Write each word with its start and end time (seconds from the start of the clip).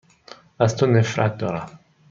از 0.59 0.75
تو 0.77 0.85
نفرت 0.85 1.37
دارم. 1.37 1.79